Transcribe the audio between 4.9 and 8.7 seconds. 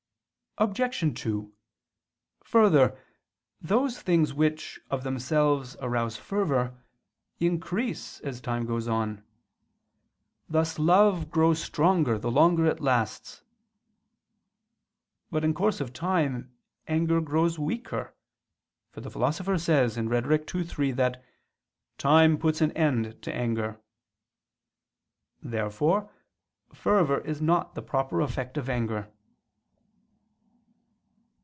themselves, arouse fervor, increase as time